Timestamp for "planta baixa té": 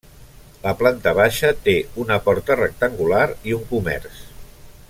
0.79-1.75